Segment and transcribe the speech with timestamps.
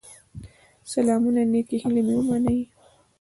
[0.93, 2.59] سلامونه نيکي هيلي مي ومنئ